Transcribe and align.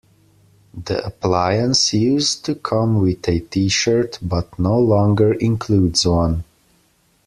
The 0.83 1.05
appliance 1.05 1.93
used 1.93 2.43
to 2.45 2.55
come 2.55 2.99
with 3.01 3.27
a 3.29 3.39
T-shirt, 3.41 4.17
but 4.19 4.57
no 4.57 4.79
longer 4.79 5.33
includes 5.33 6.07
one. 6.07 6.43